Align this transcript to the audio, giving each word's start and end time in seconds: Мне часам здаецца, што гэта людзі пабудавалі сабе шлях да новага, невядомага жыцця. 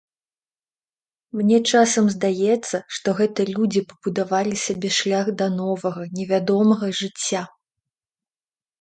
Мне 1.41 1.57
часам 1.71 2.05
здаецца, 2.15 2.75
што 2.99 3.15
гэта 3.21 3.47
людзі 3.53 3.85
пабудавалі 3.93 4.55
сабе 4.65 4.89
шлях 4.99 5.33
да 5.45 5.53
новага, 5.63 6.01
невядомага 6.19 6.95
жыцця. 7.05 7.41